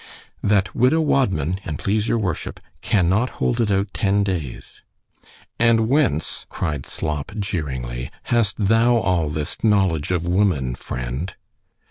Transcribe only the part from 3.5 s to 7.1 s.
it out ten days—— And whence, cried